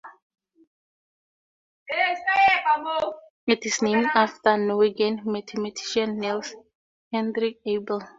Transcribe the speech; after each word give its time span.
It 3.45 3.65
is 3.67 3.81
named 3.83 4.07
after 4.15 4.57
Norwegian 4.57 5.21
mathematician 5.25 6.17
Niels 6.19 6.55
Henrik 7.11 7.59
Abel. 7.67 8.01